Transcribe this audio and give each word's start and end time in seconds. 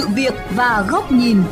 sự 0.00 0.08
việc 0.08 0.34
và 0.50 0.86
góc 0.88 1.12
nhìn. 1.12 1.42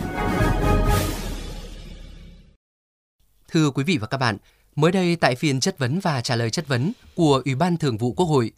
Thưa 3.48 3.70
quý 3.70 3.84
vị 3.84 3.98
và 3.98 4.06
các 4.06 4.16
bạn, 4.18 4.36
mới 4.76 4.92
đây 4.92 5.16
tại 5.16 5.34
phiên 5.34 5.60
chất 5.60 5.78
vấn 5.78 6.00
và 6.00 6.20
trả 6.20 6.36
lời 6.36 6.50
chất 6.50 6.68
vấn 6.68 6.92
của 7.14 7.42
Ủy 7.44 7.54
ban 7.54 7.76
Thường 7.76 7.98
vụ 7.98 8.12
Quốc 8.12 8.26
hội, 8.26 8.52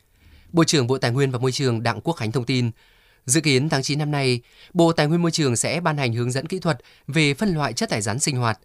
Bộ 0.52 0.64
trưởng 0.64 0.86
Bộ 0.86 0.98
Tài 0.98 1.10
nguyên 1.10 1.30
và 1.30 1.38
Môi 1.38 1.52
trường 1.52 1.82
Đặng 1.82 2.00
Quốc 2.00 2.14
Khánh 2.14 2.32
thông 2.32 2.44
tin, 2.44 2.70
dự 3.26 3.40
kiến 3.40 3.68
tháng 3.68 3.82
9 3.82 3.98
năm 3.98 4.10
nay, 4.10 4.40
Bộ 4.74 4.92
Tài 4.92 5.06
nguyên 5.06 5.22
Môi 5.22 5.30
trường 5.30 5.56
sẽ 5.56 5.80
ban 5.80 5.96
hành 5.96 6.12
hướng 6.12 6.32
dẫn 6.32 6.46
kỹ 6.46 6.58
thuật 6.58 6.78
về 7.06 7.34
phân 7.34 7.54
loại 7.54 7.72
chất 7.72 7.90
thải 7.90 8.02
rắn 8.02 8.18
sinh 8.18 8.36
hoạt. 8.36 8.58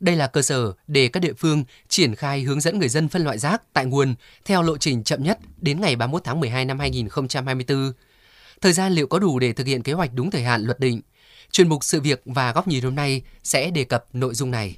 Đây 0.00 0.16
là 0.16 0.26
cơ 0.26 0.42
sở 0.42 0.72
để 0.86 1.08
các 1.08 1.20
địa 1.20 1.32
phương 1.32 1.64
triển 1.88 2.14
khai 2.14 2.42
hướng 2.42 2.60
dẫn 2.60 2.78
người 2.78 2.88
dân 2.88 3.08
phân 3.08 3.24
loại 3.24 3.38
rác 3.38 3.62
tại 3.72 3.84
nguồn 3.84 4.14
theo 4.44 4.62
lộ 4.62 4.78
trình 4.78 5.04
chậm 5.04 5.22
nhất 5.22 5.38
đến 5.56 5.80
ngày 5.80 5.96
31 5.96 6.24
tháng 6.24 6.40
12 6.40 6.64
năm 6.64 6.78
2024. 6.78 7.92
Thời 8.60 8.72
gian 8.72 8.92
liệu 8.92 9.06
có 9.06 9.18
đủ 9.18 9.38
để 9.38 9.52
thực 9.52 9.66
hiện 9.66 9.82
kế 9.82 9.92
hoạch 9.92 10.10
đúng 10.14 10.30
thời 10.30 10.42
hạn 10.42 10.64
luật 10.64 10.80
định? 10.80 11.00
Chuyên 11.50 11.68
mục 11.68 11.84
sự 11.84 12.00
việc 12.00 12.22
và 12.24 12.52
góc 12.52 12.68
nhìn 12.68 12.84
hôm 12.84 12.94
nay 12.94 13.22
sẽ 13.42 13.70
đề 13.70 13.84
cập 13.84 14.04
nội 14.12 14.34
dung 14.34 14.50
này. 14.50 14.76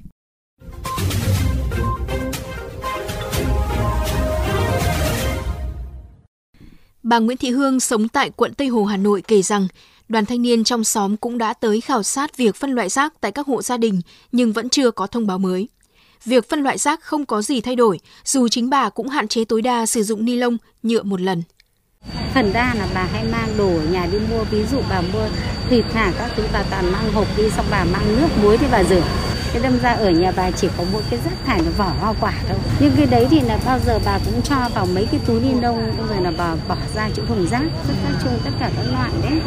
Bà 7.03 7.19
Nguyễn 7.19 7.37
Thị 7.37 7.49
Hương 7.49 7.79
sống 7.79 8.07
tại 8.07 8.29
quận 8.29 8.53
Tây 8.53 8.67
Hồ, 8.67 8.85
Hà 8.85 8.97
Nội 8.97 9.21
kể 9.27 9.41
rằng 9.41 9.67
đoàn 10.09 10.25
thanh 10.25 10.41
niên 10.41 10.63
trong 10.63 10.83
xóm 10.83 11.17
cũng 11.17 11.37
đã 11.37 11.53
tới 11.53 11.81
khảo 11.81 12.03
sát 12.03 12.37
việc 12.37 12.55
phân 12.55 12.71
loại 12.71 12.89
rác 12.89 13.13
tại 13.21 13.31
các 13.31 13.47
hộ 13.47 13.61
gia 13.61 13.77
đình 13.77 14.01
nhưng 14.31 14.53
vẫn 14.53 14.69
chưa 14.69 14.91
có 14.91 15.07
thông 15.07 15.27
báo 15.27 15.37
mới. 15.37 15.69
Việc 16.25 16.49
phân 16.49 16.63
loại 16.63 16.77
rác 16.77 17.01
không 17.01 17.25
có 17.25 17.41
gì 17.41 17.61
thay 17.61 17.75
đổi, 17.75 17.99
dù 18.25 18.47
chính 18.47 18.69
bà 18.69 18.89
cũng 18.89 19.09
hạn 19.09 19.27
chế 19.27 19.45
tối 19.45 19.61
đa 19.61 19.85
sử 19.85 20.03
dụng 20.03 20.25
ni 20.25 20.35
lông, 20.35 20.57
nhựa 20.83 21.03
một 21.03 21.21
lần. 21.21 21.43
Phần 22.33 22.53
đa 22.53 22.73
là 22.73 22.87
bà 22.93 23.03
hay 23.03 23.23
mang 23.23 23.57
đồ 23.57 23.67
ở 23.67 23.83
nhà 23.83 24.07
đi 24.11 24.17
mua, 24.19 24.43
ví 24.43 24.65
dụ 24.71 24.81
bà 24.89 25.01
mua 25.01 25.27
thịt 25.69 25.85
thả 25.93 26.11
các 26.17 26.31
thứ 26.35 26.43
bà 26.53 26.63
toàn 26.63 26.91
mang 26.91 27.11
hộp 27.13 27.27
đi 27.37 27.49
xong 27.49 27.65
bà 27.71 27.83
mang 27.83 28.21
nước 28.21 28.27
muối 28.41 28.57
thì 28.57 28.65
bà 28.71 28.83
rửa. 28.83 29.03
Cái 29.53 29.63
đâm 29.63 29.79
ra 29.79 29.91
ở 29.91 30.09
nhà 30.09 30.31
bà 30.35 30.51
chỉ 30.51 30.67
có 30.77 30.83
một 30.93 31.01
cái 31.09 31.19
rác 31.25 31.45
thải 31.45 31.63
là 31.63 31.71
vỏ 31.77 31.93
hoa 31.99 32.13
quả 32.21 32.33
thôi. 32.47 32.57
Nhưng 32.79 32.93
cái 32.97 33.05
đấy 33.05 33.27
thì 33.29 33.39
là 33.39 33.59
bao 33.65 33.79
giờ 33.85 33.99
bà 34.05 34.19
cũng 34.25 34.41
cho 34.41 34.69
vào 34.75 34.85
mấy 34.85 35.07
cái 35.11 35.19
túi 35.25 35.41
ni 35.41 35.53
lông 35.61 36.07
rồi 36.09 36.21
là 36.21 36.31
bà 36.37 36.55
bỏ 36.67 36.77
ra 36.95 37.09
chỗ 37.15 37.23
thùng 37.25 37.47
rác. 37.47 37.63
Rất 37.87 37.93
nói 38.03 38.13
chung 38.23 38.39
tất 38.43 38.51
cả 38.59 38.71
các 38.75 38.85
loại 38.91 39.11
đấy. 39.23 39.41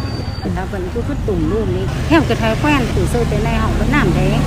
bà 0.56 0.64
vẫn 0.64 0.88
cứ 0.94 1.02
vứt 1.08 1.16
tùng 1.26 1.50
luôn 1.50 1.66
đi. 1.66 1.82
Theo 2.08 2.22
cái 2.28 2.36
thói 2.36 2.56
quen 2.62 2.86
từ 2.96 3.06
xưa 3.06 3.24
tới 3.30 3.40
nay 3.44 3.54
họ 3.54 3.70
vẫn 3.78 3.88
làm 3.92 4.08
thế. 4.14 4.38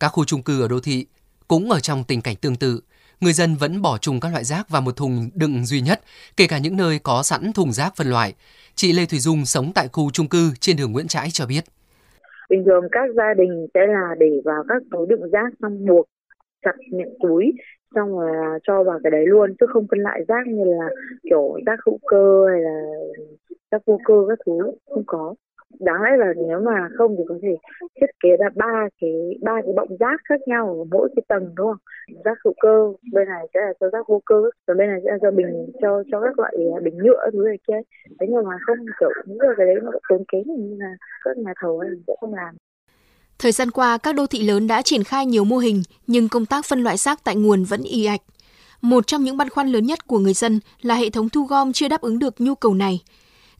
Các 0.00 0.08
khu 0.08 0.24
chung 0.24 0.42
cư 0.42 0.62
ở 0.62 0.68
đô 0.68 0.80
thị 0.80 1.06
cũng 1.48 1.70
ở 1.70 1.80
trong 1.80 2.04
tình 2.04 2.20
cảnh 2.22 2.36
tương 2.36 2.56
tự 2.56 2.80
người 3.20 3.32
dân 3.32 3.54
vẫn 3.60 3.82
bỏ 3.82 3.98
chung 4.00 4.20
các 4.20 4.32
loại 4.32 4.44
rác 4.44 4.68
vào 4.68 4.82
một 4.82 4.96
thùng 4.96 5.30
đựng 5.34 5.64
duy 5.64 5.80
nhất, 5.80 6.00
kể 6.36 6.46
cả 6.48 6.58
những 6.58 6.76
nơi 6.76 6.98
có 7.02 7.22
sẵn 7.22 7.52
thùng 7.52 7.72
rác 7.72 7.96
phân 7.96 8.10
loại. 8.10 8.34
Chị 8.74 8.92
Lê 8.92 9.06
Thủy 9.06 9.18
Dung 9.18 9.44
sống 9.44 9.72
tại 9.74 9.88
khu 9.92 10.10
chung 10.10 10.28
cư 10.28 10.50
trên 10.60 10.76
đường 10.76 10.92
Nguyễn 10.92 11.08
Trãi 11.08 11.28
cho 11.32 11.46
biết. 11.46 11.64
Bình 12.50 12.64
thường 12.66 12.84
các 12.92 13.10
gia 13.16 13.34
đình 13.36 13.66
sẽ 13.74 13.80
là 13.86 14.14
để 14.18 14.40
vào 14.44 14.64
các 14.68 14.82
túi 14.90 15.06
đựng 15.06 15.30
rác 15.32 15.52
xong 15.62 15.86
buộc 15.86 16.06
chặt 16.64 16.76
miệng 16.92 17.14
túi 17.22 17.52
xong 17.94 18.18
rồi 18.18 18.58
cho 18.66 18.82
vào 18.82 18.98
cái 19.04 19.10
đấy 19.10 19.24
luôn 19.26 19.54
chứ 19.60 19.66
không 19.68 19.86
phân 19.90 19.98
loại 20.00 20.20
rác 20.28 20.46
như 20.46 20.64
là 20.64 20.88
kiểu 21.22 21.58
rác 21.66 21.78
hữu 21.86 21.98
cơ 22.06 22.46
hay 22.50 22.60
là 22.60 22.80
rác 23.70 23.82
vô 23.86 24.00
cơ 24.04 24.14
các 24.28 24.38
thứ 24.46 24.58
không 24.90 25.04
có 25.06 25.34
đáng 25.80 26.02
lẽ 26.02 26.16
là 26.16 26.26
nếu 26.48 26.60
mà 26.60 26.88
không 26.98 27.14
thì 27.18 27.24
có 27.28 27.34
thể 27.42 27.56
thiết 28.00 28.06
kế 28.20 28.28
ra 28.40 28.48
ba 28.54 28.88
cái 29.00 29.12
ba 29.42 29.52
cái 29.64 29.72
bọng 29.76 29.96
rác 30.00 30.20
khác 30.28 30.40
nhau 30.46 30.66
ở 30.78 30.84
mỗi 30.90 31.08
cái 31.16 31.22
tầng 31.28 31.54
đúng 31.56 31.66
không? 31.66 31.76
Rác 32.24 32.38
hữu 32.44 32.54
cơ 32.60 32.92
bên 33.12 33.28
này 33.28 33.46
sẽ 33.54 33.60
là 33.60 33.72
cho 33.80 33.90
rác 33.92 34.08
vô 34.08 34.22
cơ 34.26 34.42
và 34.66 34.74
bên 34.74 34.88
này 34.88 35.00
sẽ 35.04 35.10
là 35.10 35.18
cho 35.22 35.30
bình 35.30 35.66
cho 35.82 36.02
cho 36.12 36.20
các 36.20 36.38
loại 36.38 36.54
à, 36.76 36.80
bình 36.84 36.98
nhựa 36.98 37.30
thứ 37.32 37.42
này 37.46 37.58
kia. 37.68 37.80
Thế 38.20 38.26
nhưng 38.30 38.44
mà 38.44 38.54
không 38.66 38.78
kiểu 39.00 39.10
những 39.26 39.38
cái 39.56 39.66
đấy 39.66 39.76
nó 39.82 39.90
tốn 40.08 40.24
kém 40.32 40.42
như 40.46 40.76
là 40.78 40.96
các 41.24 41.38
nhà 41.38 41.52
thầu 41.60 41.78
ấy 41.78 41.90
sẽ 42.06 42.14
không 42.20 42.34
làm. 42.34 42.54
Thời 43.38 43.52
gian 43.52 43.70
qua, 43.70 43.98
các 43.98 44.14
đô 44.14 44.26
thị 44.26 44.42
lớn 44.42 44.66
đã 44.66 44.82
triển 44.82 45.04
khai 45.04 45.26
nhiều 45.26 45.44
mô 45.44 45.56
hình, 45.56 45.82
nhưng 46.06 46.28
công 46.28 46.46
tác 46.46 46.64
phân 46.64 46.82
loại 46.82 46.96
rác 46.96 47.24
tại 47.24 47.36
nguồn 47.36 47.64
vẫn 47.64 47.82
y 47.82 48.04
ạch. 48.04 48.20
Một 48.80 49.06
trong 49.06 49.22
những 49.22 49.36
băn 49.36 49.48
khoăn 49.48 49.68
lớn 49.68 49.86
nhất 49.86 50.06
của 50.06 50.18
người 50.18 50.32
dân 50.32 50.60
là 50.82 50.94
hệ 50.94 51.10
thống 51.10 51.28
thu 51.28 51.42
gom 51.44 51.72
chưa 51.72 51.88
đáp 51.88 52.00
ứng 52.00 52.18
được 52.18 52.34
nhu 52.38 52.54
cầu 52.54 52.74
này 52.74 53.00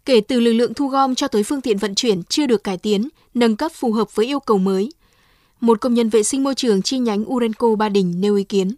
kể 0.06 0.21
từ 0.21 0.41
lực 0.41 0.53
lượng 0.53 0.75
thu 0.75 0.89
gom 0.89 1.15
cho 1.15 1.28
tới 1.28 1.43
phương 1.43 1.61
tiện 1.61 1.78
vận 1.78 1.94
chuyển 1.94 2.22
chưa 2.22 2.47
được 2.47 2.65
cải 2.65 2.77
tiến, 2.77 3.09
nâng 3.34 3.56
cấp 3.56 3.72
phù 3.75 3.93
hợp 3.93 4.15
với 4.15 4.27
yêu 4.27 4.41
cầu 4.41 4.59
mới. 4.59 4.91
Một 5.61 5.81
công 5.81 5.94
nhân 5.94 6.09
vệ 6.09 6.22
sinh 6.22 6.44
môi 6.44 6.55
trường 6.55 6.83
chi 6.83 6.99
nhánh 6.99 7.33
Urenco 7.33 7.75
Ba 7.78 7.89
Đình 7.89 8.21
nêu 8.21 8.37
ý 8.37 8.44
kiến. 8.44 8.75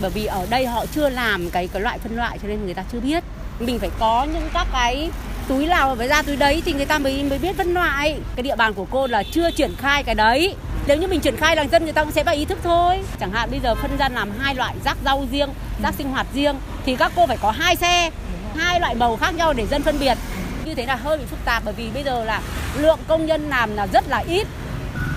Bởi 0.00 0.10
vì 0.10 0.26
ở 0.26 0.46
đây 0.50 0.66
họ 0.66 0.86
chưa 0.86 1.08
làm 1.08 1.50
cái, 1.50 1.68
cái 1.68 1.82
loại 1.82 1.98
phân 1.98 2.16
loại 2.16 2.38
cho 2.42 2.48
nên 2.48 2.64
người 2.64 2.74
ta 2.74 2.84
chưa 2.92 3.00
biết. 3.00 3.24
Mình 3.60 3.78
phải 3.78 3.90
có 3.98 4.26
những 4.32 4.48
các 4.54 4.66
cái 4.72 5.10
túi 5.48 5.66
nào 5.66 5.96
phải 5.96 6.08
ra 6.08 6.22
túi 6.22 6.36
đấy 6.36 6.62
thì 6.64 6.72
người 6.72 6.86
ta 6.86 6.98
mới 6.98 7.24
mới 7.24 7.38
biết 7.38 7.56
phân 7.56 7.74
loại. 7.74 8.18
Cái 8.36 8.42
địa 8.42 8.56
bàn 8.56 8.74
của 8.74 8.86
cô 8.90 9.06
là 9.06 9.22
chưa 9.32 9.50
triển 9.50 9.72
khai 9.78 10.02
cái 10.02 10.14
đấy. 10.14 10.54
Nếu 10.86 10.96
như 10.96 11.08
mình 11.08 11.20
triển 11.20 11.36
khai 11.36 11.56
là 11.56 11.66
dân 11.72 11.84
người 11.84 11.92
ta 11.92 12.04
cũng 12.04 12.12
sẽ 12.12 12.24
có 12.24 12.32
ý 12.32 12.44
thức 12.44 12.58
thôi. 12.62 12.98
Chẳng 13.20 13.32
hạn 13.32 13.50
bây 13.50 13.60
giờ 13.60 13.74
phân 13.74 13.96
ra 13.98 14.08
làm 14.08 14.30
hai 14.38 14.54
loại 14.54 14.74
rác 14.84 14.98
rau 15.04 15.26
riêng, 15.30 15.48
rác 15.82 15.94
sinh 15.98 16.08
hoạt 16.08 16.26
riêng 16.34 16.56
thì 16.84 16.96
các 16.96 17.12
cô 17.16 17.26
phải 17.26 17.36
có 17.42 17.50
hai 17.50 17.76
xe 17.76 18.10
hai 18.58 18.80
loại 18.80 18.94
màu 18.94 19.16
khác 19.16 19.34
nhau 19.34 19.52
để 19.52 19.66
dân 19.66 19.82
phân 19.82 19.98
biệt. 20.00 20.18
Như 20.64 20.74
thế 20.74 20.86
là 20.86 20.96
hơi 20.96 21.18
bị 21.18 21.24
phức 21.24 21.38
tạp 21.44 21.62
bởi 21.64 21.74
vì 21.74 21.90
bây 21.94 22.02
giờ 22.02 22.24
là 22.24 22.42
lượng 22.78 22.98
công 23.08 23.26
nhân 23.26 23.48
làm 23.48 23.76
là 23.76 23.86
rất 23.86 24.04
là 24.08 24.18
ít. 24.18 24.46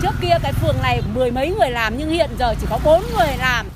Trước 0.02 0.14
kia 0.20 0.36
cái 0.42 0.52
phường 0.52 0.76
này 0.82 1.00
mười 1.14 1.30
mấy 1.30 1.54
người 1.58 1.70
làm 1.70 1.94
nhưng 1.98 2.10
hiện 2.10 2.30
giờ 2.38 2.54
chỉ 2.60 2.66
có 2.70 2.78
bốn 2.84 3.02
người 3.16 3.36
làm. 3.38 3.66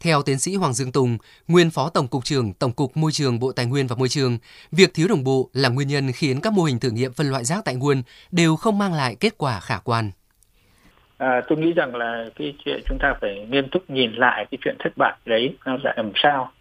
Theo 0.00 0.22
tiến 0.22 0.38
sĩ 0.38 0.54
Hoàng 0.56 0.72
Dương 0.72 0.92
Tùng, 0.92 1.18
nguyên 1.48 1.70
Phó 1.70 1.88
Tổng 1.88 2.08
cục 2.08 2.24
trưởng 2.24 2.52
Tổng 2.52 2.72
cục 2.72 2.96
Môi 2.96 3.12
trường 3.12 3.38
Bộ 3.38 3.52
Tài 3.52 3.66
nguyên 3.66 3.86
và 3.86 3.96
Môi 3.96 4.08
trường, 4.08 4.38
việc 4.72 4.94
thiếu 4.94 5.08
đồng 5.08 5.24
bộ 5.24 5.50
là 5.52 5.68
nguyên 5.68 5.88
nhân 5.88 6.12
khiến 6.12 6.40
các 6.40 6.52
mô 6.52 6.62
hình 6.62 6.78
thử 6.80 6.90
nghiệm 6.90 7.12
phân 7.12 7.30
loại 7.30 7.44
rác 7.44 7.64
tại 7.64 7.74
nguồn 7.74 8.02
đều 8.30 8.56
không 8.56 8.78
mang 8.78 8.94
lại 8.94 9.16
kết 9.20 9.34
quả 9.38 9.60
khả 9.60 9.78
quan. 9.78 10.10
À, 11.18 11.40
tôi 11.48 11.58
nghĩ 11.58 11.72
rằng 11.72 11.94
là 11.94 12.24
cái 12.38 12.54
chuyện 12.64 12.80
chúng 12.88 12.98
ta 13.00 13.14
phải 13.20 13.46
nghiêm 13.50 13.68
túc 13.72 13.90
nhìn 13.90 14.12
lại 14.12 14.46
cái 14.50 14.58
chuyện 14.64 14.76
thất 14.78 14.92
bại 14.96 15.12
đấy 15.24 15.56
nó 15.64 15.76
là 15.84 15.92
làm 15.96 16.12
sao 16.22 16.52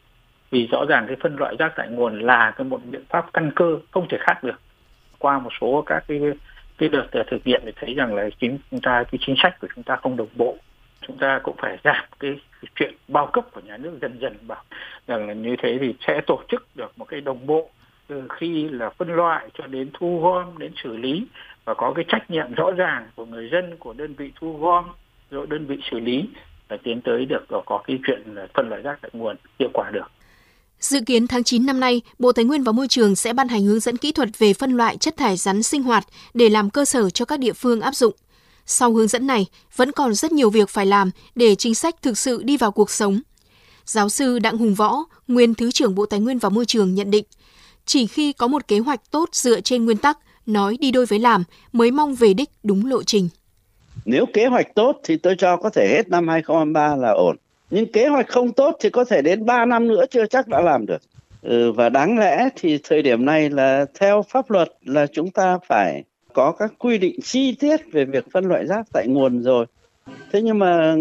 vì 0.51 0.67
rõ 0.71 0.85
ràng 0.89 1.07
cái 1.07 1.15
phân 1.21 1.35
loại 1.35 1.55
rác 1.59 1.73
tại 1.75 1.87
nguồn 1.89 2.19
là 2.19 2.53
cái 2.57 2.65
một 2.65 2.81
biện 2.85 3.03
pháp 3.09 3.33
căn 3.33 3.51
cơ 3.55 3.79
không 3.91 4.07
thể 4.09 4.17
khác 4.21 4.43
được. 4.43 4.59
Qua 5.19 5.39
một 5.39 5.49
số 5.61 5.83
các 5.85 6.03
cái 6.07 6.21
cái 6.77 6.89
đợt 6.89 7.07
thực 7.27 7.43
hiện 7.43 7.61
thì 7.65 7.71
thấy 7.75 7.93
rằng 7.93 8.15
là 8.15 8.29
chính 8.39 8.57
chúng 8.71 8.81
ta 8.81 9.03
cái 9.11 9.19
chính 9.25 9.35
sách 9.37 9.59
của 9.61 9.67
chúng 9.75 9.83
ta 9.83 9.95
không 9.95 10.17
đồng 10.17 10.27
bộ. 10.35 10.57
Chúng 11.07 11.17
ta 11.17 11.39
cũng 11.43 11.55
phải 11.57 11.77
giảm 11.83 12.05
cái, 12.19 12.31
cái 12.61 12.71
chuyện 12.75 12.93
bao 13.07 13.27
cấp 13.27 13.45
của 13.51 13.61
nhà 13.61 13.77
nước 13.77 13.97
dần 14.01 14.17
dần 14.21 14.37
bảo 14.47 14.63
rằng 15.07 15.27
là 15.27 15.33
như 15.33 15.55
thế 15.63 15.77
thì 15.81 15.95
sẽ 16.07 16.21
tổ 16.27 16.41
chức 16.47 16.67
được 16.75 16.91
một 16.97 17.05
cái 17.05 17.21
đồng 17.21 17.47
bộ 17.47 17.69
từ 18.07 18.23
khi 18.29 18.69
là 18.69 18.89
phân 18.89 19.15
loại 19.15 19.49
cho 19.53 19.67
đến 19.67 19.89
thu 19.93 20.19
gom 20.21 20.57
đến 20.57 20.71
xử 20.83 20.97
lý. 20.97 21.27
Và 21.65 21.73
có 21.73 21.93
cái 21.95 22.05
trách 22.07 22.31
nhiệm 22.31 22.53
rõ 22.53 22.71
ràng 22.71 23.07
của 23.15 23.25
người 23.25 23.49
dân 23.51 23.77
của 23.77 23.93
đơn 23.93 24.13
vị 24.13 24.31
thu 24.35 24.57
gom 24.57 24.85
rồi 25.31 25.47
đơn 25.47 25.65
vị 25.65 25.77
xử 25.91 25.99
lý 25.99 26.29
và 26.67 26.77
tiến 26.83 27.01
tới 27.01 27.25
được 27.25 27.45
có 27.65 27.81
cái 27.87 27.99
chuyện 28.07 28.35
phân 28.53 28.69
loại 28.69 28.81
rác 28.81 28.99
tại 29.01 29.11
nguồn 29.13 29.35
hiệu 29.59 29.69
quả 29.73 29.89
được. 29.93 30.11
Dự 30.81 30.99
kiến 31.05 31.27
tháng 31.27 31.43
9 31.43 31.65
năm 31.65 31.79
nay, 31.79 32.01
Bộ 32.19 32.31
Tài 32.31 32.45
nguyên 32.45 32.63
và 32.63 32.71
Môi 32.71 32.87
trường 32.87 33.15
sẽ 33.15 33.33
ban 33.33 33.47
hành 33.47 33.63
hướng 33.63 33.79
dẫn 33.79 33.97
kỹ 33.97 34.11
thuật 34.11 34.39
về 34.39 34.53
phân 34.53 34.77
loại 34.77 34.97
chất 34.97 35.17
thải 35.17 35.37
rắn 35.37 35.63
sinh 35.63 35.83
hoạt 35.83 36.07
để 36.33 36.49
làm 36.49 36.69
cơ 36.69 36.85
sở 36.85 37.09
cho 37.09 37.25
các 37.25 37.39
địa 37.39 37.53
phương 37.53 37.81
áp 37.81 37.95
dụng. 37.95 38.13
Sau 38.65 38.93
hướng 38.93 39.07
dẫn 39.07 39.27
này, 39.27 39.45
vẫn 39.75 39.91
còn 39.91 40.13
rất 40.13 40.31
nhiều 40.31 40.49
việc 40.49 40.69
phải 40.69 40.85
làm 40.85 41.11
để 41.35 41.55
chính 41.55 41.75
sách 41.75 42.01
thực 42.01 42.17
sự 42.17 42.43
đi 42.43 42.57
vào 42.57 42.71
cuộc 42.71 42.91
sống. 42.91 43.21
Giáo 43.85 44.09
sư 44.09 44.39
Đặng 44.39 44.57
Hùng 44.57 44.73
Võ, 44.73 45.03
nguyên 45.27 45.53
Thứ 45.53 45.71
trưởng 45.71 45.95
Bộ 45.95 46.05
Tài 46.05 46.19
nguyên 46.19 46.37
và 46.37 46.49
Môi 46.49 46.65
trường 46.65 46.95
nhận 46.95 47.11
định, 47.11 47.25
chỉ 47.85 48.07
khi 48.07 48.33
có 48.33 48.47
một 48.47 48.67
kế 48.67 48.79
hoạch 48.79 49.11
tốt 49.11 49.29
dựa 49.31 49.61
trên 49.61 49.85
nguyên 49.85 49.97
tắc 49.97 50.17
nói 50.45 50.77
đi 50.79 50.91
đôi 50.91 51.05
với 51.05 51.19
làm 51.19 51.43
mới 51.71 51.91
mong 51.91 52.15
về 52.15 52.33
đích 52.33 52.49
đúng 52.63 52.85
lộ 52.85 53.03
trình. 53.03 53.29
Nếu 54.05 54.25
kế 54.33 54.45
hoạch 54.45 54.75
tốt 54.75 54.99
thì 55.03 55.17
tôi 55.17 55.35
cho 55.37 55.57
có 55.57 55.69
thể 55.69 55.87
hết 55.89 56.09
năm 56.09 56.27
2023 56.27 56.95
là 56.95 57.11
ổn 57.11 57.37
nhưng 57.71 57.91
kế 57.91 58.07
hoạch 58.07 58.27
không 58.27 58.53
tốt 58.53 58.75
thì 58.79 58.89
có 58.89 59.05
thể 59.05 59.21
đến 59.21 59.45
3 59.45 59.65
năm 59.65 59.87
nữa 59.87 60.05
chưa 60.09 60.25
chắc 60.25 60.47
đã 60.47 60.61
làm 60.61 60.85
được. 60.85 61.01
Ừ, 61.41 61.71
và 61.71 61.89
đáng 61.89 62.19
lẽ 62.19 62.49
thì 62.55 62.79
thời 62.83 63.01
điểm 63.01 63.25
này 63.25 63.49
là 63.49 63.85
theo 63.99 64.23
pháp 64.29 64.51
luật 64.51 64.69
là 64.85 65.07
chúng 65.07 65.31
ta 65.31 65.57
phải 65.67 66.03
có 66.33 66.51
các 66.51 66.73
quy 66.79 66.97
định 66.97 67.19
chi 67.23 67.55
tiết 67.59 67.81
về 67.91 68.05
việc 68.05 68.25
phân 68.31 68.45
loại 68.45 68.65
rác 68.65 68.87
tại 68.93 69.07
nguồn 69.07 69.43
rồi. 69.43 69.65
Thế 70.31 70.41
nhưng 70.41 70.59
mà 70.59 70.93
ừ, 70.93 70.99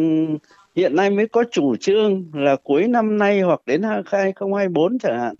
hiện 0.76 0.96
nay 0.96 1.10
mới 1.10 1.28
có 1.28 1.44
chủ 1.50 1.76
trương 1.76 2.24
là 2.34 2.56
cuối 2.62 2.88
năm 2.88 3.18
nay 3.18 3.40
hoặc 3.40 3.60
đến 3.66 3.82
2024 3.82 4.98
chẳng 4.98 5.20
hạn 5.20 5.34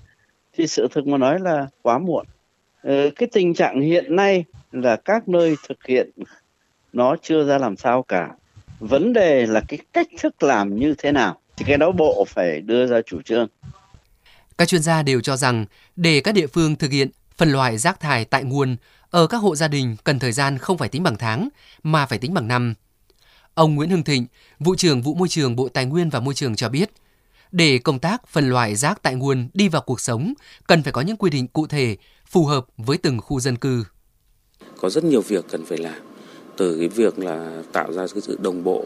thì 0.53 0.67
sự 0.67 0.89
thực 0.91 1.07
mà 1.07 1.19
nói 1.19 1.39
là 1.41 1.67
quá 1.83 1.99
muộn. 1.99 2.27
Ừ, 2.83 3.11
cái 3.17 3.29
tình 3.33 3.55
trạng 3.55 3.81
hiện 3.81 4.17
nay 4.17 4.45
là 4.73 4.97
các 4.97 5.29
nơi 5.29 5.57
thực 5.69 5.87
hiện 5.87 6.11
nó 6.93 7.17
chưa 7.23 7.45
ra 7.45 7.59
làm 7.59 7.77
sao 7.77 8.03
cả 8.03 8.31
vấn 8.81 9.13
đề 9.13 9.47
là 9.47 9.61
cái 9.69 9.79
cách 9.93 10.09
thức 10.21 10.43
làm 10.43 10.77
như 10.77 10.95
thế 10.99 11.13
nào 11.13 11.41
thì 11.57 11.65
cái 11.69 11.77
đó 11.77 11.93
bộ 11.93 12.25
phải 12.29 12.61
đưa 12.61 12.87
ra 12.87 13.01
chủ 13.07 13.23
trương. 13.23 13.49
Các 14.59 14.69
chuyên 14.69 14.83
gia 14.83 15.03
đều 15.03 15.21
cho 15.21 15.37
rằng 15.37 15.67
để 15.97 16.21
các 16.21 16.33
địa 16.33 16.47
phương 16.47 16.77
thực 16.77 16.91
hiện 16.91 17.09
phân 17.37 17.53
loại 17.53 17.79
rác 17.79 18.01
thải 18.01 18.25
tại 18.25 18.45
nguồn 18.45 18.77
ở 19.11 19.27
các 19.27 19.39
hộ 19.39 19.57
gia 19.57 19.69
đình 19.69 19.97
cần 20.05 20.19
thời 20.19 20.33
gian 20.33 20.59
không 20.59 20.79
phải 20.79 20.89
tính 20.89 21.03
bằng 21.03 21.17
tháng 21.17 21.49
mà 21.83 22.07
phải 22.07 22.19
tính 22.19 22.35
bằng 22.35 22.49
năm. 22.49 22.75
Ông 23.55 23.75
Nguyễn 23.75 23.91
Hưng 23.91 24.03
Thịnh, 24.03 24.27
vụ 24.59 24.75
trưởng 24.75 25.03
vụ 25.03 25.15
môi 25.15 25.29
trường 25.29 25.57
Bộ 25.57 25.69
Tài 25.69 25.85
nguyên 25.85 26.11
và 26.11 26.21
Môi 26.21 26.35
trường 26.35 26.57
cho 26.57 26.69
biết, 26.69 26.91
để 27.53 27.79
công 27.79 27.99
tác 27.99 28.29
phân 28.29 28.51
loại 28.51 28.77
rác 28.77 29.03
tại 29.03 29.15
nguồn 29.15 29.49
đi 29.55 29.69
vào 29.69 29.83
cuộc 29.83 30.01
sống, 30.01 30.35
cần 30.67 30.83
phải 30.83 30.93
có 30.93 31.01
những 31.01 31.17
quy 31.17 31.31
định 31.31 31.47
cụ 31.49 31.67
thể 31.67 31.97
phù 32.27 32.47
hợp 32.47 32.67
với 32.77 32.99
từng 32.99 33.21
khu 33.21 33.41
dân 33.41 33.57
cư. 33.57 33.85
Có 34.81 34.91
rất 34.91 35.05
nhiều 35.05 35.21
việc 35.21 35.45
cần 35.51 35.65
phải 35.67 35.79
làm 35.79 36.10
từ 36.61 36.77
cái 36.79 36.89
việc 36.89 37.19
là 37.19 37.63
tạo 37.73 37.93
ra 37.93 38.07
cái 38.15 38.21
sự 38.21 38.39
đồng 38.43 38.65
bộ 38.65 38.85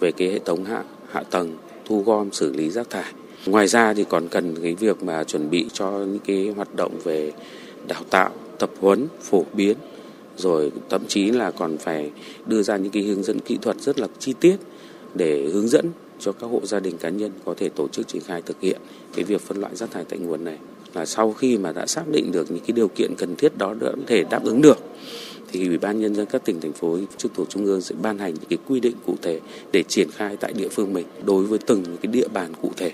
về 0.00 0.12
cái 0.12 0.28
hệ 0.28 0.38
thống 0.38 0.64
hạ 0.64 0.84
hạ 1.10 1.22
tầng, 1.30 1.56
thu 1.84 2.02
gom, 2.02 2.32
xử 2.32 2.52
lý 2.52 2.70
rác 2.70 2.90
thải. 2.90 3.12
Ngoài 3.46 3.68
ra 3.68 3.94
thì 3.94 4.04
còn 4.08 4.28
cần 4.28 4.54
cái 4.62 4.74
việc 4.74 5.02
mà 5.02 5.24
chuẩn 5.24 5.50
bị 5.50 5.66
cho 5.72 5.90
những 5.90 6.18
cái 6.26 6.52
hoạt 6.56 6.74
động 6.76 6.92
về 7.04 7.32
đào 7.88 8.02
tạo, 8.10 8.30
tập 8.58 8.70
huấn, 8.80 9.06
phổ 9.22 9.44
biến, 9.52 9.76
rồi 10.36 10.72
thậm 10.88 11.02
chí 11.08 11.30
là 11.30 11.50
còn 11.50 11.78
phải 11.78 12.10
đưa 12.46 12.62
ra 12.62 12.76
những 12.76 12.92
cái 12.92 13.02
hướng 13.02 13.22
dẫn 13.22 13.40
kỹ 13.40 13.58
thuật 13.62 13.80
rất 13.80 13.98
là 13.98 14.06
chi 14.18 14.34
tiết 14.40 14.56
để 15.14 15.50
hướng 15.52 15.68
dẫn 15.68 15.90
cho 16.20 16.32
các 16.32 16.46
hộ 16.46 16.60
gia 16.64 16.80
đình 16.80 16.98
cá 16.98 17.08
nhân 17.08 17.30
có 17.44 17.54
thể 17.56 17.68
tổ 17.68 17.88
chức 17.88 18.08
triển 18.08 18.22
khai 18.22 18.42
thực 18.42 18.60
hiện 18.60 18.80
cái 19.14 19.24
việc 19.24 19.40
phân 19.40 19.60
loại 19.60 19.76
rác 19.76 19.90
thải 19.90 20.04
tại 20.04 20.18
nguồn 20.18 20.44
này. 20.44 20.58
Là 20.94 21.06
sau 21.06 21.32
khi 21.32 21.58
mà 21.58 21.72
đã 21.72 21.86
xác 21.86 22.08
định 22.12 22.32
được 22.32 22.50
những 22.50 22.64
cái 22.66 22.72
điều 22.72 22.88
kiện 22.88 23.14
cần 23.18 23.36
thiết 23.36 23.58
đó 23.58 23.74
đã 23.80 23.90
có 23.90 24.02
thể 24.06 24.24
đáp 24.30 24.44
ứng 24.44 24.62
được 24.62 24.78
thì 25.52 25.68
ủy 25.68 25.78
ban 25.78 26.00
nhân 26.00 26.14
dân 26.14 26.26
các 26.26 26.44
tỉnh 26.44 26.60
thành 26.60 26.72
phố 26.72 26.98
trực 27.16 27.34
thuộc 27.34 27.50
trung 27.50 27.64
ương 27.64 27.80
sẽ 27.80 27.94
ban 28.02 28.18
hành 28.18 28.34
những 28.34 28.48
cái 28.48 28.58
quy 28.68 28.80
định 28.80 28.96
cụ 29.06 29.16
thể 29.22 29.40
để 29.72 29.82
triển 29.82 30.10
khai 30.10 30.36
tại 30.36 30.52
địa 30.52 30.68
phương 30.68 30.92
mình 30.92 31.06
đối 31.24 31.44
với 31.44 31.58
từng 31.58 31.84
cái 32.02 32.12
địa 32.12 32.28
bàn 32.28 32.52
cụ 32.62 32.72
thể. 32.76 32.92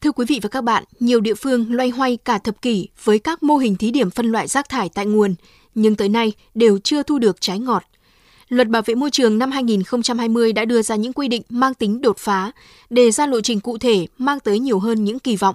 Thưa 0.00 0.12
quý 0.12 0.24
vị 0.28 0.40
và 0.42 0.48
các 0.48 0.64
bạn, 0.64 0.84
nhiều 1.00 1.20
địa 1.20 1.34
phương 1.34 1.66
loay 1.74 1.90
hoay 1.90 2.16
cả 2.16 2.38
thập 2.38 2.62
kỷ 2.62 2.88
với 3.04 3.18
các 3.18 3.42
mô 3.42 3.56
hình 3.56 3.76
thí 3.76 3.90
điểm 3.90 4.10
phân 4.10 4.26
loại 4.26 4.46
rác 4.46 4.68
thải 4.68 4.88
tại 4.94 5.06
nguồn, 5.06 5.34
nhưng 5.74 5.96
tới 5.96 6.08
nay 6.08 6.32
đều 6.54 6.78
chưa 6.78 7.02
thu 7.02 7.18
được 7.18 7.40
trái 7.40 7.58
ngọt. 7.58 7.82
Luật 8.48 8.68
bảo 8.68 8.82
vệ 8.82 8.94
môi 8.94 9.10
trường 9.10 9.38
năm 9.38 9.50
2020 9.50 10.52
đã 10.52 10.64
đưa 10.64 10.82
ra 10.82 10.96
những 10.96 11.12
quy 11.12 11.28
định 11.28 11.42
mang 11.48 11.74
tính 11.74 12.00
đột 12.00 12.18
phá, 12.18 12.52
đề 12.90 13.10
ra 13.10 13.26
lộ 13.26 13.40
trình 13.40 13.60
cụ 13.60 13.78
thể 13.78 14.06
mang 14.18 14.40
tới 14.40 14.58
nhiều 14.58 14.78
hơn 14.78 15.04
những 15.04 15.18
kỳ 15.18 15.36
vọng. 15.36 15.54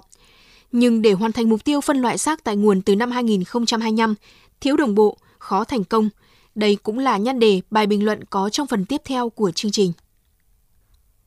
Nhưng 0.72 1.02
để 1.02 1.12
hoàn 1.12 1.32
thành 1.32 1.48
mục 1.48 1.64
tiêu 1.64 1.80
phân 1.80 1.96
loại 1.96 2.18
rác 2.18 2.44
tại 2.44 2.56
nguồn 2.56 2.82
từ 2.82 2.96
năm 2.96 3.10
2025, 3.10 4.14
thiếu 4.60 4.76
đồng 4.76 4.94
bộ, 4.94 5.16
khó 5.38 5.64
thành 5.64 5.84
công. 5.84 6.08
Đây 6.54 6.76
cũng 6.82 6.98
là 6.98 7.16
nhan 7.16 7.38
đề 7.38 7.60
bài 7.70 7.86
bình 7.86 8.04
luận 8.04 8.24
có 8.24 8.50
trong 8.50 8.66
phần 8.66 8.84
tiếp 8.84 9.00
theo 9.04 9.28
của 9.28 9.50
chương 9.50 9.70
trình. 9.70 9.92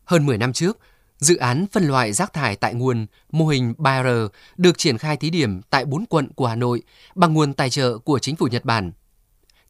Hơn 0.03 0.25
10 0.25 0.37
năm 0.37 0.53
trước, 0.53 0.77
dự 1.17 1.35
án 1.35 1.65
phân 1.71 1.87
loại 1.87 2.13
rác 2.13 2.33
thải 2.33 2.55
tại 2.55 2.73
nguồn 2.73 3.05
mô 3.31 3.47
hình 3.47 3.73
3R 3.77 4.27
được 4.57 4.77
triển 4.77 4.97
khai 4.97 5.17
thí 5.17 5.29
điểm 5.29 5.61
tại 5.69 5.85
4 5.85 6.05
quận 6.05 6.27
của 6.35 6.47
Hà 6.47 6.55
Nội 6.55 6.81
bằng 7.15 7.33
nguồn 7.33 7.53
tài 7.53 7.69
trợ 7.69 7.97
của 7.97 8.19
chính 8.19 8.35
phủ 8.35 8.47
Nhật 8.47 8.65
Bản– 8.65 8.91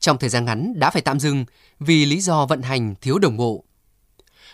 trong 0.06 0.18
thời 0.18 0.30
gian 0.30 0.46
ngắn 0.46 0.74
đã 0.76 0.90
phải 0.90 1.02
tạm 1.02 1.20
dừng 1.20 1.46
vì 1.80 2.06
lý 2.06 2.22
do 2.22 2.46
vận 2.46 2.62
hành 2.62 2.96
thiếu 3.02 3.20
đồng 3.20 3.38
bộ. 3.38 3.64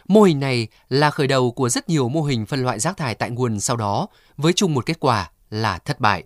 Mô 0.08 0.22
hình 0.22 0.40
này 0.40 0.68
là 0.90 1.12
khởi 1.12 1.28
đầu 1.28 1.52
của 1.52 1.70
rất 1.70 1.90
nhiều 1.90 2.10
mô 2.10 2.24
hình 2.24 2.46
phân 2.46 2.64
loại 2.64 2.80
rác 2.80 2.98
thải 2.98 3.16
tại 3.16 3.30
nguồn 3.30 3.60
sau 3.60 3.78
đó 3.78 4.08
với 4.38 4.54
chung 4.54 4.74
một 4.74 4.86
kết 4.86 5.00
quả 5.00 5.32
là 5.50 5.78
thất 5.78 6.00
bại. 6.00 6.24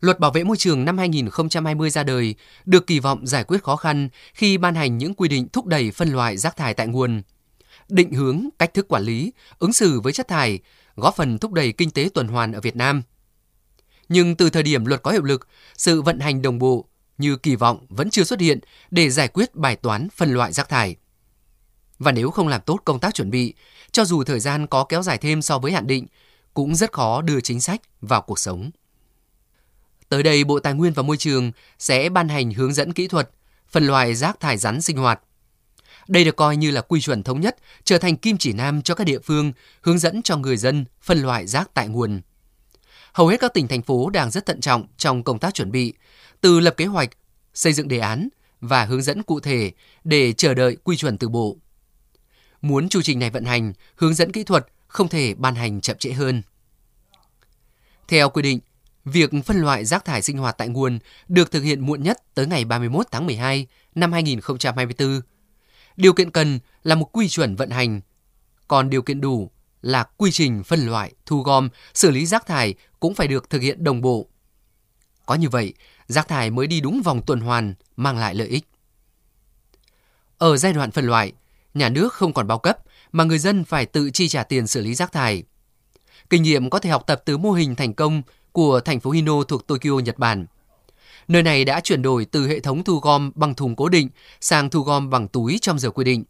Luật 0.00 0.18
bảo 0.20 0.30
vệ 0.30 0.44
môi 0.44 0.56
trường 0.56 0.84
năm 0.84 0.98
2020 0.98 1.90
ra 1.90 2.02
đời 2.02 2.34
được 2.64 2.86
kỳ 2.86 2.98
vọng 2.98 3.26
giải 3.26 3.44
quyết 3.44 3.62
khó 3.62 3.76
khăn 3.76 4.08
khi 4.34 4.58
ban 4.58 4.74
hành 4.74 4.98
những 4.98 5.14
quy 5.14 5.28
định 5.28 5.48
thúc 5.52 5.66
đẩy 5.66 5.90
phân 5.90 6.08
loại 6.08 6.36
rác 6.36 6.56
thải 6.56 6.74
tại 6.74 6.86
nguồn, 6.86 7.22
định 7.88 8.12
hướng 8.12 8.48
cách 8.58 8.74
thức 8.74 8.88
quản 8.88 9.02
lý, 9.02 9.32
ứng 9.58 9.72
xử 9.72 10.00
với 10.00 10.12
chất 10.12 10.28
thải, 10.28 10.58
góp 10.96 11.16
phần 11.16 11.38
thúc 11.38 11.52
đẩy 11.52 11.72
kinh 11.72 11.90
tế 11.90 12.08
tuần 12.14 12.28
hoàn 12.28 12.52
ở 12.52 12.60
Việt 12.60 12.76
Nam. 12.76 13.02
Nhưng 14.08 14.36
từ 14.36 14.50
thời 14.50 14.62
điểm 14.62 14.84
luật 14.84 15.02
có 15.02 15.10
hiệu 15.10 15.22
lực, 15.22 15.48
sự 15.76 16.02
vận 16.02 16.20
hành 16.20 16.42
đồng 16.42 16.58
bộ, 16.58 16.88
như 17.22 17.36
kỳ 17.36 17.56
vọng 17.56 17.86
vẫn 17.88 18.10
chưa 18.10 18.24
xuất 18.24 18.40
hiện 18.40 18.58
để 18.90 19.10
giải 19.10 19.28
quyết 19.28 19.54
bài 19.54 19.76
toán 19.76 20.08
phân 20.16 20.34
loại 20.34 20.52
rác 20.52 20.68
thải. 20.68 20.96
Và 21.98 22.12
nếu 22.12 22.30
không 22.30 22.48
làm 22.48 22.60
tốt 22.60 22.78
công 22.84 22.98
tác 22.98 23.14
chuẩn 23.14 23.30
bị, 23.30 23.54
cho 23.92 24.04
dù 24.04 24.24
thời 24.24 24.40
gian 24.40 24.66
có 24.66 24.84
kéo 24.84 25.02
dài 25.02 25.18
thêm 25.18 25.42
so 25.42 25.58
với 25.58 25.72
hạn 25.72 25.86
định, 25.86 26.06
cũng 26.54 26.74
rất 26.74 26.92
khó 26.92 27.22
đưa 27.22 27.40
chính 27.40 27.60
sách 27.60 27.80
vào 28.00 28.22
cuộc 28.22 28.38
sống. 28.38 28.70
Tới 30.08 30.22
đây, 30.22 30.44
Bộ 30.44 30.60
Tài 30.60 30.74
nguyên 30.74 30.92
và 30.92 31.02
Môi 31.02 31.16
trường 31.16 31.52
sẽ 31.78 32.08
ban 32.08 32.28
hành 32.28 32.52
hướng 32.52 32.72
dẫn 32.72 32.92
kỹ 32.92 33.08
thuật 33.08 33.30
phân 33.68 33.86
loại 33.86 34.14
rác 34.14 34.40
thải 34.40 34.58
rắn 34.58 34.82
sinh 34.82 34.96
hoạt. 34.96 35.20
Đây 36.08 36.24
được 36.24 36.36
coi 36.36 36.56
như 36.56 36.70
là 36.70 36.80
quy 36.80 37.00
chuẩn 37.00 37.22
thống 37.22 37.40
nhất, 37.40 37.56
trở 37.84 37.98
thành 37.98 38.16
kim 38.16 38.38
chỉ 38.38 38.52
nam 38.52 38.82
cho 38.82 38.94
các 38.94 39.04
địa 39.04 39.18
phương 39.18 39.52
hướng 39.82 39.98
dẫn 39.98 40.22
cho 40.22 40.36
người 40.36 40.56
dân 40.56 40.84
phân 41.02 41.18
loại 41.18 41.46
rác 41.46 41.70
tại 41.74 41.88
nguồn. 41.88 42.20
Hầu 43.12 43.26
hết 43.26 43.40
các 43.40 43.54
tỉnh 43.54 43.68
thành 43.68 43.82
phố 43.82 44.10
đang 44.10 44.30
rất 44.30 44.46
thận 44.46 44.60
trọng 44.60 44.86
trong 44.96 45.22
công 45.22 45.38
tác 45.38 45.54
chuẩn 45.54 45.70
bị, 45.70 45.94
từ 46.42 46.60
lập 46.60 46.74
kế 46.76 46.86
hoạch, 46.86 47.10
xây 47.54 47.72
dựng 47.72 47.88
đề 47.88 47.98
án 47.98 48.28
và 48.60 48.84
hướng 48.84 49.02
dẫn 49.02 49.22
cụ 49.22 49.40
thể 49.40 49.72
để 50.04 50.32
chờ 50.32 50.54
đợi 50.54 50.76
quy 50.84 50.96
chuẩn 50.96 51.18
từ 51.18 51.28
Bộ. 51.28 51.56
Muốn 52.62 52.88
chu 52.88 53.02
trình 53.02 53.18
này 53.18 53.30
vận 53.30 53.44
hành, 53.44 53.72
hướng 53.96 54.14
dẫn 54.14 54.32
kỹ 54.32 54.44
thuật 54.44 54.66
không 54.88 55.08
thể 55.08 55.34
ban 55.34 55.54
hành 55.54 55.80
chậm 55.80 55.98
trễ 55.98 56.12
hơn. 56.12 56.42
Theo 58.08 58.30
quy 58.30 58.42
định, 58.42 58.60
việc 59.04 59.30
phân 59.44 59.56
loại 59.56 59.84
rác 59.84 60.04
thải 60.04 60.22
sinh 60.22 60.38
hoạt 60.38 60.58
tại 60.58 60.68
nguồn 60.68 60.98
được 61.28 61.50
thực 61.50 61.62
hiện 61.62 61.80
muộn 61.80 62.02
nhất 62.02 62.34
tới 62.34 62.46
ngày 62.46 62.64
31 62.64 63.06
tháng 63.10 63.26
12 63.26 63.66
năm 63.94 64.12
2024. 64.12 65.20
Điều 65.96 66.12
kiện 66.12 66.30
cần 66.30 66.58
là 66.82 66.94
một 66.94 67.08
quy 67.12 67.28
chuẩn 67.28 67.56
vận 67.56 67.70
hành, 67.70 68.00
còn 68.68 68.90
điều 68.90 69.02
kiện 69.02 69.20
đủ 69.20 69.50
là 69.82 70.04
quy 70.16 70.30
trình 70.30 70.62
phân 70.64 70.86
loại, 70.86 71.12
thu 71.26 71.42
gom, 71.42 71.68
xử 71.94 72.10
lý 72.10 72.26
rác 72.26 72.46
thải 72.46 72.74
cũng 73.00 73.14
phải 73.14 73.28
được 73.28 73.50
thực 73.50 73.62
hiện 73.62 73.84
đồng 73.84 74.00
bộ. 74.00 74.28
Có 75.26 75.34
như 75.34 75.48
vậy, 75.48 75.74
rác 76.06 76.28
thải 76.28 76.50
mới 76.50 76.66
đi 76.66 76.80
đúng 76.80 77.02
vòng 77.02 77.22
tuần 77.26 77.40
hoàn, 77.40 77.74
mang 77.96 78.18
lại 78.18 78.34
lợi 78.34 78.48
ích. 78.48 78.64
Ở 80.38 80.56
giai 80.56 80.72
đoạn 80.72 80.90
phân 80.90 81.06
loại, 81.06 81.32
nhà 81.74 81.88
nước 81.88 82.12
không 82.12 82.32
còn 82.32 82.46
bao 82.46 82.58
cấp 82.58 82.78
mà 83.12 83.24
người 83.24 83.38
dân 83.38 83.64
phải 83.64 83.86
tự 83.86 84.10
chi 84.10 84.28
trả 84.28 84.42
tiền 84.42 84.66
xử 84.66 84.80
lý 84.80 84.94
rác 84.94 85.12
thải. 85.12 85.42
Kinh 86.30 86.42
nghiệm 86.42 86.70
có 86.70 86.78
thể 86.78 86.90
học 86.90 87.04
tập 87.06 87.22
từ 87.24 87.38
mô 87.38 87.52
hình 87.52 87.74
thành 87.74 87.94
công 87.94 88.22
của 88.52 88.80
thành 88.80 89.00
phố 89.00 89.10
Hino 89.10 89.42
thuộc 89.42 89.66
Tokyo, 89.66 89.98
Nhật 90.04 90.18
Bản. 90.18 90.46
Nơi 91.28 91.42
này 91.42 91.64
đã 91.64 91.80
chuyển 91.80 92.02
đổi 92.02 92.24
từ 92.24 92.48
hệ 92.48 92.60
thống 92.60 92.84
thu 92.84 92.98
gom 92.98 93.32
bằng 93.34 93.54
thùng 93.54 93.76
cố 93.76 93.88
định 93.88 94.08
sang 94.40 94.70
thu 94.70 94.80
gom 94.80 95.10
bằng 95.10 95.28
túi 95.28 95.58
trong 95.62 95.78
giờ 95.78 95.90
quy 95.90 96.04
định, 96.04 96.24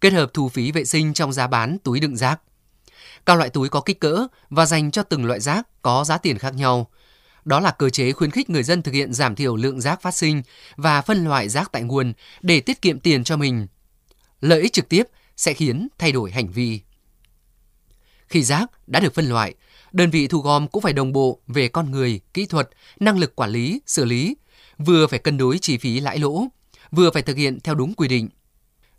kết 0.00 0.12
hợp 0.12 0.30
thu 0.34 0.48
phí 0.48 0.72
vệ 0.72 0.84
sinh 0.84 1.14
trong 1.14 1.32
giá 1.32 1.46
bán 1.46 1.78
túi 1.78 2.00
đựng 2.00 2.16
rác. 2.16 2.40
Các 3.26 3.34
loại 3.34 3.50
túi 3.50 3.68
có 3.68 3.80
kích 3.80 4.00
cỡ 4.00 4.26
và 4.50 4.66
dành 4.66 4.90
cho 4.90 5.02
từng 5.02 5.24
loại 5.24 5.40
rác 5.40 5.82
có 5.82 6.04
giá 6.04 6.18
tiền 6.18 6.38
khác 6.38 6.54
nhau, 6.54 6.90
đó 7.44 7.60
là 7.60 7.70
cơ 7.70 7.90
chế 7.90 8.12
khuyến 8.12 8.30
khích 8.30 8.50
người 8.50 8.62
dân 8.62 8.82
thực 8.82 8.94
hiện 8.94 9.12
giảm 9.12 9.34
thiểu 9.34 9.56
lượng 9.56 9.80
rác 9.80 10.02
phát 10.02 10.14
sinh 10.14 10.42
và 10.76 11.02
phân 11.02 11.24
loại 11.24 11.48
rác 11.48 11.72
tại 11.72 11.82
nguồn 11.82 12.12
để 12.40 12.60
tiết 12.60 12.82
kiệm 12.82 13.00
tiền 13.00 13.24
cho 13.24 13.36
mình. 13.36 13.66
Lợi 14.40 14.60
ích 14.60 14.72
trực 14.72 14.88
tiếp 14.88 15.02
sẽ 15.36 15.52
khiến 15.52 15.88
thay 15.98 16.12
đổi 16.12 16.30
hành 16.30 16.48
vi. 16.48 16.80
Khi 18.28 18.42
rác 18.42 18.88
đã 18.88 19.00
được 19.00 19.14
phân 19.14 19.28
loại, 19.28 19.54
đơn 19.92 20.10
vị 20.10 20.26
thu 20.26 20.38
gom 20.38 20.68
cũng 20.68 20.82
phải 20.82 20.92
đồng 20.92 21.12
bộ 21.12 21.40
về 21.46 21.68
con 21.68 21.90
người, 21.90 22.20
kỹ 22.34 22.46
thuật, 22.46 22.70
năng 23.00 23.18
lực 23.18 23.36
quản 23.36 23.50
lý, 23.50 23.80
xử 23.86 24.04
lý, 24.04 24.36
vừa 24.78 25.06
phải 25.06 25.18
cân 25.18 25.38
đối 25.38 25.58
chi 25.58 25.78
phí 25.78 26.00
lãi 26.00 26.18
lỗ, 26.18 26.46
vừa 26.90 27.10
phải 27.10 27.22
thực 27.22 27.36
hiện 27.36 27.60
theo 27.60 27.74
đúng 27.74 27.94
quy 27.94 28.08
định. 28.08 28.28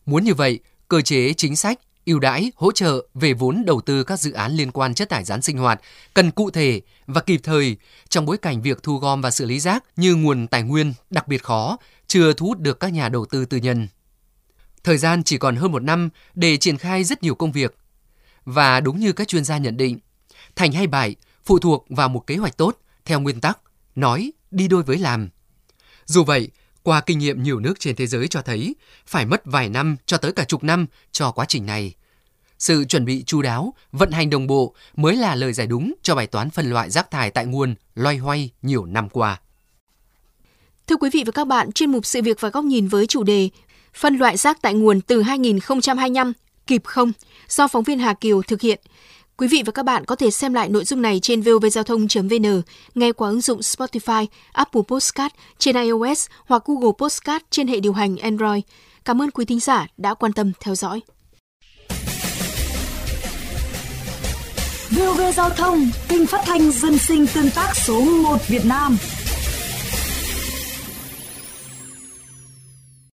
Muốn 0.06 0.24
như 0.24 0.34
vậy, 0.34 0.60
cơ 0.88 1.02
chế 1.02 1.34
chính 1.34 1.56
sách 1.56 1.80
ưu 2.06 2.20
đãi, 2.20 2.52
hỗ 2.56 2.72
trợ 2.72 3.08
về 3.14 3.34
vốn 3.34 3.64
đầu 3.66 3.82
tư 3.82 4.04
các 4.04 4.20
dự 4.20 4.32
án 4.32 4.52
liên 4.52 4.72
quan 4.72 4.94
chất 4.94 5.10
thải 5.10 5.24
rắn 5.24 5.42
sinh 5.42 5.58
hoạt 5.58 5.82
cần 6.14 6.32
cụ 6.32 6.52
thể 6.52 6.82
và 7.08 7.22
kịp 7.22 7.40
thời 7.44 7.78
trong 8.10 8.26
bối 8.26 8.38
cảnh 8.38 8.62
việc 8.62 8.84
thu 8.84 8.98
gom 8.98 9.22
và 9.22 9.32
xử 9.32 9.46
lý 9.46 9.60
rác 9.60 9.84
như 9.96 10.16
nguồn 10.16 10.48
tài 10.48 10.64
nguyên 10.64 10.94
đặc 11.10 11.28
biệt 11.28 11.44
khó, 11.44 11.78
chưa 12.08 12.34
thu 12.34 12.46
hút 12.46 12.60
được 12.60 12.80
các 12.80 12.94
nhà 12.94 13.10
đầu 13.10 13.26
tư 13.26 13.46
tư 13.46 13.58
nhân. 13.58 13.88
Thời 14.84 14.98
gian 14.98 15.24
chỉ 15.24 15.38
còn 15.38 15.56
hơn 15.56 15.72
một 15.72 15.84
năm 15.84 16.10
để 16.36 16.58
triển 16.58 16.78
khai 16.78 17.04
rất 17.04 17.24
nhiều 17.24 17.36
công 17.36 17.52
việc. 17.52 17.76
Và 18.46 18.80
đúng 18.80 19.00
như 19.00 19.14
các 19.14 19.28
chuyên 19.28 19.44
gia 19.44 19.58
nhận 19.58 19.78
định, 19.78 20.00
thành 20.56 20.72
hay 20.72 20.88
bại 20.88 21.16
phụ 21.46 21.60
thuộc 21.60 21.86
vào 21.90 22.10
một 22.10 22.28
kế 22.28 22.36
hoạch 22.36 22.58
tốt 22.58 22.78
theo 23.06 23.20
nguyên 23.20 23.42
tắc 23.42 23.60
nói 23.96 24.32
đi 24.52 24.68
đôi 24.68 24.84
với 24.84 24.98
làm. 24.98 25.30
Dù 26.06 26.24
vậy, 26.24 26.50
qua 26.84 27.02
kinh 27.02 27.20
nghiệm 27.20 27.44
nhiều 27.44 27.60
nước 27.60 27.80
trên 27.80 27.96
thế 27.96 28.08
giới 28.08 28.28
cho 28.28 28.42
thấy, 28.42 28.76
phải 29.06 29.26
mất 29.26 29.42
vài 29.46 29.70
năm 29.70 29.96
cho 30.06 30.18
tới 30.18 30.32
cả 30.32 30.44
chục 30.44 30.64
năm 30.64 30.86
cho 31.12 31.32
quá 31.32 31.46
trình 31.46 31.66
này. 31.66 31.94
Sự 32.60 32.86
chuẩn 32.86 33.06
bị 33.06 33.24
chu 33.24 33.42
đáo, 33.42 33.74
vận 33.92 34.12
hành 34.12 34.30
đồng 34.30 34.48
bộ 34.48 34.76
mới 34.96 35.16
là 35.16 35.36
lời 35.36 35.54
giải 35.54 35.68
đúng 35.68 35.94
cho 36.02 36.16
bài 36.16 36.28
toán 36.28 36.50
phân 36.50 36.70
loại 36.70 36.90
rác 36.90 37.12
thải 37.12 37.32
tại 37.32 37.46
nguồn 37.46 37.76
loay 37.96 38.18
hoay 38.18 38.50
nhiều 38.62 38.86
năm 38.86 39.10
qua. 39.10 39.40
Thưa 40.88 40.96
quý 40.96 41.10
vị 41.14 41.24
và 41.26 41.32
các 41.32 41.48
bạn, 41.48 41.72
chuyên 41.72 41.92
mục 41.92 42.06
sự 42.06 42.22
việc 42.22 42.42
và 42.42 42.50
góc 42.50 42.66
nhìn 42.66 42.88
với 42.88 43.08
chủ 43.08 43.24
đề 43.24 43.50
Phân 43.94 44.18
loại 44.18 44.38
rác 44.38 44.62
tại 44.62 44.74
nguồn 44.74 45.02
từ 45.02 45.22
2025 45.22 46.34
kịp 46.68 46.82
không 46.86 47.12
do 47.50 47.68
phóng 47.68 47.84
viên 47.84 48.00
Hà 48.00 48.14
Kiều 48.14 48.42
thực 48.42 48.62
hiện 48.62 48.80
Quý 49.38 49.48
vị 49.48 49.64
và 49.66 49.72
các 49.72 49.84
bạn 49.84 50.06
có 50.06 50.16
thể 50.16 50.32
xem 50.32 50.54
lại 50.54 50.70
nội 50.70 50.86
dung 50.86 51.02
này 51.02 51.20
trên 51.20 51.42
vovgiao 51.42 51.84
thông.vn, 51.84 52.62
nghe 52.96 53.12
qua 53.12 53.30
ứng 53.30 53.42
dụng 53.42 53.60
Spotify, 53.60 54.26
Apple 54.52 54.82
Podcast 54.88 55.34
trên 55.58 55.76
iOS 55.76 56.26
hoặc 56.46 56.64
Google 56.66 56.92
Podcast 56.98 57.44
trên 57.50 57.68
hệ 57.68 57.80
điều 57.80 57.94
hành 57.94 58.18
Android. 58.18 58.64
Cảm 59.06 59.22
ơn 59.22 59.32
quý 59.32 59.46
thính 59.46 59.60
giả 59.60 59.88
đã 59.98 60.14
quan 60.14 60.34
tâm 60.34 60.52
theo 60.60 60.76
dõi. 60.76 61.02
VOV 64.90 65.22
Giao 65.36 65.50
thông, 65.50 65.90
kênh 66.08 66.28
phát 66.28 66.42
thanh 66.46 66.72
dân 66.72 66.98
sinh 66.98 67.26
tương 67.34 67.52
tác 67.52 67.74
số 67.88 68.02
1 68.02 68.38
Việt 68.48 68.66
Nam. 68.66 68.98